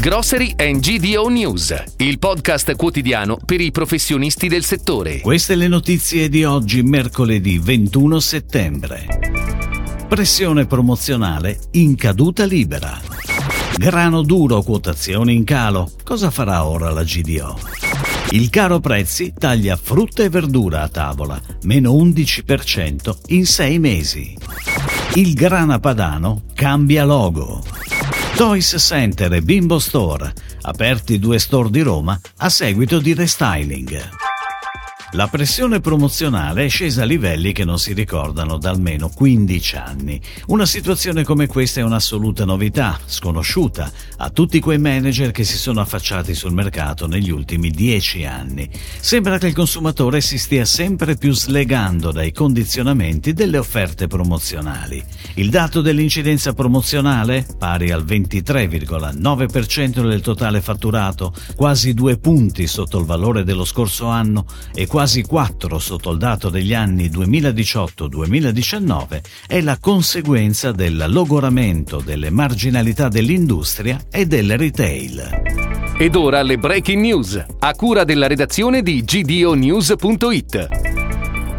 Grocery 0.00 0.54
and 0.56 0.78
GDO 0.78 1.26
News, 1.28 1.74
il 1.96 2.20
podcast 2.20 2.76
quotidiano 2.76 3.36
per 3.44 3.60
i 3.60 3.72
professionisti 3.72 4.46
del 4.46 4.62
settore. 4.62 5.18
Queste 5.18 5.56
le 5.56 5.66
notizie 5.66 6.28
di 6.28 6.44
oggi, 6.44 6.84
mercoledì 6.84 7.58
21 7.58 8.20
settembre. 8.20 9.06
Pressione 10.06 10.66
promozionale 10.66 11.58
in 11.72 11.96
caduta 11.96 12.44
libera. 12.44 12.96
Grano 13.76 14.22
duro, 14.22 14.62
quotazioni 14.62 15.34
in 15.34 15.42
calo. 15.42 15.90
Cosa 16.04 16.30
farà 16.30 16.64
ora 16.64 16.92
la 16.92 17.02
GDO? 17.02 17.58
Il 18.30 18.50
caro 18.50 18.78
prezzi 18.78 19.32
taglia 19.36 19.74
frutta 19.74 20.22
e 20.22 20.28
verdura 20.28 20.82
a 20.82 20.88
tavola, 20.88 21.40
meno 21.64 21.92
11% 21.94 23.16
in 23.30 23.44
sei 23.46 23.80
mesi. 23.80 24.32
Il 25.14 25.34
grana 25.34 25.80
padano 25.80 26.44
cambia 26.54 27.04
logo. 27.04 27.77
Toys 28.38 28.76
Center 28.78 29.32
e 29.32 29.42
Bimbo 29.42 29.80
Store, 29.80 30.32
aperti 30.62 31.18
due 31.18 31.40
store 31.40 31.70
di 31.70 31.80
Roma 31.82 32.16
a 32.36 32.48
seguito 32.48 33.00
di 33.00 33.12
restyling. 33.12 34.27
La 35.12 35.26
pressione 35.26 35.80
promozionale 35.80 36.66
è 36.66 36.68
scesa 36.68 37.00
a 37.00 37.06
livelli 37.06 37.52
che 37.52 37.64
non 37.64 37.78
si 37.78 37.94
ricordano 37.94 38.58
da 38.58 38.68
almeno 38.68 39.08
15 39.08 39.76
anni. 39.76 40.20
Una 40.48 40.66
situazione 40.66 41.24
come 41.24 41.46
questa 41.46 41.80
è 41.80 41.82
un'assoluta 41.82 42.44
novità, 42.44 43.00
sconosciuta 43.06 43.90
a 44.18 44.28
tutti 44.28 44.60
quei 44.60 44.76
manager 44.76 45.30
che 45.30 45.44
si 45.44 45.56
sono 45.56 45.80
affacciati 45.80 46.34
sul 46.34 46.52
mercato 46.52 47.06
negli 47.06 47.30
ultimi 47.30 47.70
10 47.70 48.26
anni. 48.26 48.68
Sembra 49.00 49.38
che 49.38 49.46
il 49.46 49.54
consumatore 49.54 50.20
si 50.20 50.36
stia 50.36 50.66
sempre 50.66 51.16
più 51.16 51.32
slegando 51.32 52.12
dai 52.12 52.30
condizionamenti 52.30 53.32
delle 53.32 53.56
offerte 53.56 54.08
promozionali. 54.08 55.02
Il 55.36 55.48
dato 55.48 55.80
dell'incidenza 55.80 56.52
promozionale, 56.52 57.46
pari 57.56 57.92
al 57.92 58.04
23,9% 58.04 60.06
del 60.06 60.20
totale 60.20 60.60
fatturato, 60.60 61.32
quasi 61.56 61.94
due 61.94 62.18
punti 62.18 62.66
sotto 62.66 62.98
il 62.98 63.06
valore 63.06 63.42
dello 63.42 63.64
scorso 63.64 64.08
anno 64.08 64.44
e 64.74 64.86
quasi 64.86 64.96
4 64.98 65.78
sotto 65.78 66.10
il 66.10 66.18
dato 66.18 66.48
degli 66.48 66.74
anni 66.74 67.08
2018-2019 67.08 69.20
è 69.46 69.60
la 69.60 69.78
conseguenza 69.78 70.72
del 70.72 71.04
logoramento 71.06 72.02
delle 72.04 72.30
marginalità 72.30 73.06
dell'industria 73.06 74.06
e 74.10 74.26
del 74.26 74.58
retail. 74.58 75.42
Ed 75.96 76.16
ora 76.16 76.42
le 76.42 76.58
breaking 76.58 77.00
news, 77.00 77.40
a 77.60 77.74
cura 77.74 78.02
della 78.02 78.26
redazione 78.26 78.82
di 78.82 79.04
gdonews.it. 79.04 80.87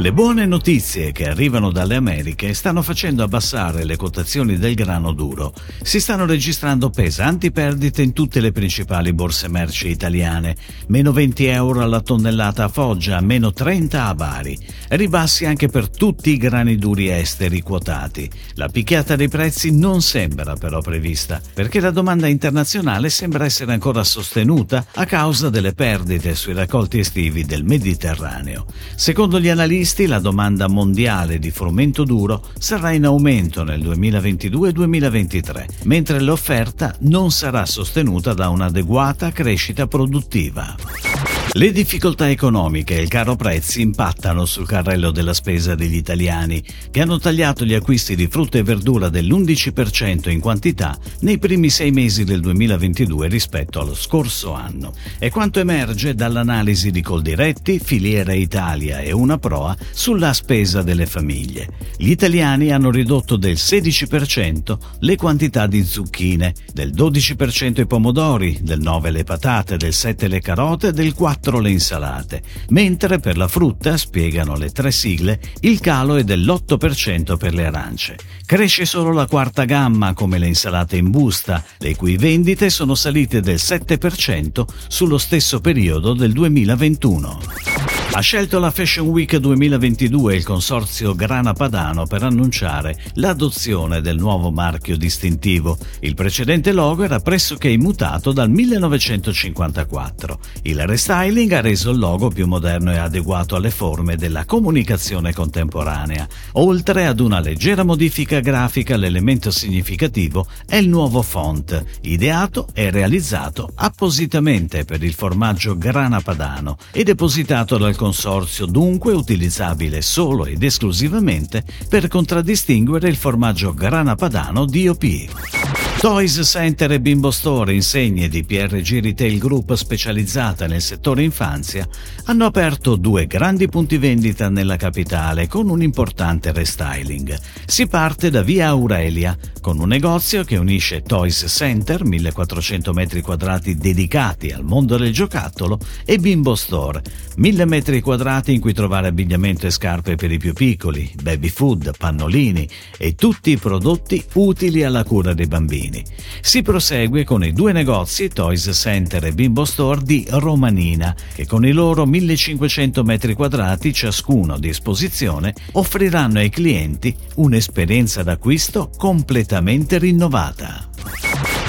Le 0.00 0.14
buone 0.14 0.46
notizie 0.46 1.12
che 1.12 1.28
arrivano 1.28 1.70
dalle 1.70 1.94
Americhe 1.94 2.54
stanno 2.54 2.80
facendo 2.80 3.22
abbassare 3.22 3.84
le 3.84 3.96
quotazioni 3.96 4.56
del 4.56 4.74
grano 4.74 5.12
duro. 5.12 5.52
Si 5.82 6.00
stanno 6.00 6.24
registrando 6.24 6.88
pesanti 6.88 7.52
perdite 7.52 8.00
in 8.00 8.14
tutte 8.14 8.40
le 8.40 8.50
principali 8.50 9.12
borse 9.12 9.48
merci 9.48 9.88
italiane. 9.88 10.56
Meno 10.86 11.12
20 11.12 11.44
euro 11.44 11.82
alla 11.82 12.00
tonnellata 12.00 12.64
a 12.64 12.68
Foggia, 12.68 13.20
meno 13.20 13.52
30 13.52 14.06
a 14.06 14.14
Bari. 14.14 14.58
Ribassi 14.88 15.44
anche 15.44 15.68
per 15.68 15.90
tutti 15.90 16.30
i 16.30 16.38
grani 16.38 16.76
duri 16.76 17.10
esteri 17.10 17.60
quotati. 17.60 18.28
La 18.54 18.68
picchiata 18.68 19.16
dei 19.16 19.28
prezzi 19.28 19.70
non 19.70 20.00
sembra 20.00 20.54
però 20.54 20.80
prevista, 20.80 21.42
perché 21.52 21.78
la 21.78 21.90
domanda 21.90 22.26
internazionale 22.26 23.10
sembra 23.10 23.44
essere 23.44 23.74
ancora 23.74 24.02
sostenuta 24.02 24.86
a 24.94 25.04
causa 25.04 25.50
delle 25.50 25.74
perdite 25.74 26.34
sui 26.34 26.54
raccolti 26.54 27.00
estivi 27.00 27.44
del 27.44 27.64
Mediterraneo. 27.64 28.64
Secondo 28.94 29.38
gli 29.38 29.50
analisti, 29.50 29.88
la 30.06 30.18
domanda 30.18 30.68
mondiale 30.68 31.38
di 31.38 31.50
frumento 31.50 32.04
duro 32.04 32.44
sarà 32.58 32.92
in 32.92 33.04
aumento 33.04 33.64
nel 33.64 33.80
2022-2023, 33.82 35.66
mentre 35.84 36.20
l'offerta 36.20 36.94
non 37.00 37.30
sarà 37.30 37.66
sostenuta 37.66 38.32
da 38.32 38.48
un'adeguata 38.48 39.32
crescita 39.32 39.86
produttiva. 39.86 41.39
Le 41.52 41.72
difficoltà 41.72 42.30
economiche 42.30 42.96
e 42.96 43.02
il 43.02 43.08
caro 43.08 43.34
prezzi 43.34 43.80
impattano 43.80 44.44
sul 44.44 44.68
carrello 44.68 45.10
della 45.10 45.34
spesa 45.34 45.74
degli 45.74 45.96
italiani, 45.96 46.62
che 46.92 47.00
hanno 47.00 47.18
tagliato 47.18 47.64
gli 47.64 47.74
acquisti 47.74 48.14
di 48.14 48.28
frutta 48.28 48.58
e 48.58 48.62
verdura 48.62 49.08
dell'11% 49.08 50.30
in 50.30 50.38
quantità 50.38 50.96
nei 51.22 51.38
primi 51.38 51.68
sei 51.68 51.90
mesi 51.90 52.22
del 52.22 52.40
2022 52.40 53.26
rispetto 53.26 53.80
allo 53.80 53.96
scorso 53.96 54.52
anno. 54.52 54.94
È 55.18 55.28
quanto 55.30 55.58
emerge 55.58 56.14
dall'analisi 56.14 56.92
di 56.92 57.02
Coldiretti, 57.02 57.80
Filiera 57.80 58.32
Italia 58.32 59.00
e 59.00 59.10
Una 59.10 59.38
Proa 59.38 59.76
sulla 59.90 60.32
spesa 60.32 60.82
delle 60.82 61.06
famiglie. 61.06 61.68
Gli 61.96 62.10
italiani 62.10 62.70
hanno 62.70 62.92
ridotto 62.92 63.34
del 63.34 63.56
16% 63.56 64.78
le 65.00 65.16
quantità 65.16 65.66
di 65.66 65.82
zucchine, 65.82 66.54
del 66.72 66.92
12% 66.92 67.80
i 67.80 67.86
pomodori, 67.86 68.60
del 68.62 68.80
9% 68.80 69.10
le 69.10 69.24
patate, 69.24 69.76
del 69.76 69.90
7% 69.90 70.28
le 70.28 70.40
carote, 70.40 70.92
del 70.92 71.12
4% 71.18 71.38
4 71.40 71.58
le 71.58 71.70
insalate, 71.70 72.42
mentre 72.68 73.18
per 73.18 73.38
la 73.38 73.48
frutta, 73.48 73.96
spiegano 73.96 74.56
le 74.56 74.70
tre 74.70 74.92
sigle, 74.92 75.40
il 75.60 75.80
calo 75.80 76.16
è 76.16 76.22
dell'8% 76.22 77.38
per 77.38 77.54
le 77.54 77.64
arance. 77.64 78.16
Cresce 78.44 78.84
solo 78.84 79.10
la 79.12 79.26
quarta 79.26 79.64
gamma, 79.64 80.12
come 80.12 80.38
le 80.38 80.46
insalate 80.46 80.98
in 80.98 81.10
busta, 81.10 81.64
le 81.78 81.96
cui 81.96 82.18
vendite 82.18 82.68
sono 82.68 82.94
salite 82.94 83.40
del 83.40 83.56
7% 83.56 84.64
sullo 84.86 85.16
stesso 85.16 85.60
periodo 85.60 86.12
del 86.12 86.32
2021. 86.32 87.69
Ha 88.12 88.22
scelto 88.22 88.58
la 88.58 88.72
Fashion 88.72 89.06
Week 89.06 89.36
2022 89.36 90.34
il 90.34 90.42
consorzio 90.42 91.14
Grana 91.14 91.52
Padano 91.52 92.06
per 92.06 92.24
annunciare 92.24 93.00
l'adozione 93.14 94.00
del 94.00 94.16
nuovo 94.18 94.50
marchio 94.50 94.96
distintivo. 94.96 95.78
Il 96.00 96.14
precedente 96.14 96.72
logo 96.72 97.04
era 97.04 97.20
pressoché 97.20 97.68
immutato 97.68 98.32
dal 98.32 98.50
1954. 98.50 100.40
Il 100.62 100.84
restyling 100.88 101.52
ha 101.52 101.60
reso 101.60 101.90
il 101.90 101.98
logo 101.98 102.30
più 102.30 102.48
moderno 102.48 102.90
e 102.90 102.96
adeguato 102.96 103.54
alle 103.54 103.70
forme 103.70 104.16
della 104.16 104.44
comunicazione 104.44 105.32
contemporanea. 105.32 106.26
Oltre 106.54 107.06
ad 107.06 107.20
una 107.20 107.38
leggera 107.38 107.84
modifica 107.84 108.40
grafica, 108.40 108.96
l'elemento 108.96 109.52
significativo 109.52 110.48
è 110.66 110.76
il 110.76 110.88
nuovo 110.88 111.22
font, 111.22 111.80
ideato 112.02 112.66
e 112.74 112.90
realizzato 112.90 113.70
appositamente 113.72 114.84
per 114.84 115.04
il 115.04 115.14
formaggio 115.14 115.78
Grana 115.78 116.20
Padano 116.20 116.76
e 116.90 117.04
depositato 117.04 117.78
dal 117.78 117.98
consorzio 118.00 118.64
dunque 118.64 119.12
utilizzabile 119.12 120.00
solo 120.00 120.46
ed 120.46 120.62
esclusivamente 120.62 121.62
per 121.86 122.08
contraddistinguere 122.08 123.10
il 123.10 123.16
formaggio 123.16 123.74
grana 123.74 124.14
padano 124.14 124.64
DOP. 124.64 125.79
Toys 126.00 126.40
Center 126.44 126.92
e 126.92 126.98
Bimbo 126.98 127.30
Store, 127.30 127.74
insegne 127.74 128.28
di 128.28 128.42
PRG 128.42 129.02
Retail 129.02 129.36
Group 129.36 129.74
specializzata 129.74 130.66
nel 130.66 130.80
settore 130.80 131.22
infanzia, 131.22 131.86
hanno 132.24 132.46
aperto 132.46 132.96
due 132.96 133.26
grandi 133.26 133.68
punti 133.68 133.98
vendita 133.98 134.48
nella 134.48 134.76
capitale 134.76 135.46
con 135.46 135.68
un 135.68 135.82
importante 135.82 136.52
restyling. 136.52 137.38
Si 137.66 137.86
parte 137.86 138.30
da 138.30 138.40
via 138.40 138.68
Aurelia, 138.68 139.36
con 139.60 139.78
un 139.78 139.88
negozio 139.88 140.42
che 140.42 140.56
unisce 140.56 141.02
Toys 141.02 141.44
Center, 141.48 142.02
1400 142.02 142.94
metri 142.94 143.20
quadrati 143.20 143.76
dedicati 143.76 144.52
al 144.52 144.64
mondo 144.64 144.96
del 144.96 145.12
giocattolo, 145.12 145.78
e 146.06 146.16
Bimbo 146.16 146.54
Store, 146.54 147.02
1000 147.36 147.64
metri 147.66 148.00
quadrati 148.00 148.54
in 148.54 148.60
cui 148.60 148.72
trovare 148.72 149.08
abbigliamento 149.08 149.66
e 149.66 149.70
scarpe 149.70 150.14
per 150.14 150.32
i 150.32 150.38
più 150.38 150.54
piccoli, 150.54 151.12
baby 151.22 151.50
food, 151.50 151.90
pannolini 151.94 152.66
e 152.96 153.14
tutti 153.14 153.50
i 153.50 153.58
prodotti 153.58 154.24
utili 154.32 154.82
alla 154.82 155.04
cura 155.04 155.34
dei 155.34 155.46
bambini 155.46 155.88
bambini. 155.90 156.04
Si 156.40 156.62
prosegue 156.62 157.24
con 157.24 157.44
i 157.44 157.52
due 157.52 157.72
negozi 157.72 158.28
Toys 158.28 158.70
Center 158.72 159.26
e 159.26 159.32
Bimbo 159.32 159.64
Store 159.64 160.00
di 160.02 160.24
Romanina, 160.30 161.14
che 161.34 161.46
con 161.46 161.66
i 161.66 161.72
loro 161.72 162.06
1500 162.06 163.02
metri 163.02 163.34
quadrati 163.34 163.92
ciascuno 163.92 164.54
a 164.54 164.58
disposizione 164.58 165.52
offriranno 165.72 166.38
ai 166.38 166.48
clienti 166.48 167.14
un'esperienza 167.36 168.22
d'acquisto 168.22 168.90
completamente 168.96 169.98
rinnovata. 169.98 170.88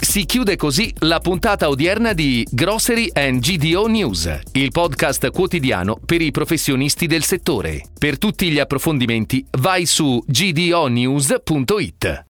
Si 0.00 0.24
chiude 0.24 0.56
così 0.56 0.92
la 1.00 1.20
puntata 1.20 1.68
odierna 1.68 2.14
di 2.14 2.46
Grocery 2.50 3.10
and 3.12 3.40
GDO 3.40 3.86
News, 3.88 4.40
il 4.52 4.70
podcast 4.70 5.30
quotidiano 5.30 5.98
per 6.02 6.22
i 6.22 6.30
professionisti 6.30 7.06
del 7.06 7.24
settore. 7.24 7.82
Per 7.98 8.16
tutti 8.16 8.50
gli 8.50 8.58
approfondimenti 8.58 9.44
vai 9.58 9.84
su 9.84 10.22
gdonews.it. 10.26 12.24